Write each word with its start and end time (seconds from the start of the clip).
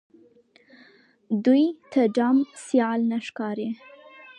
دوی 1.45 1.65
ته 1.91 2.01
ډم 2.15 2.37
سيال 2.65 2.99
نه 3.11 3.17
ښکاري 3.27 3.69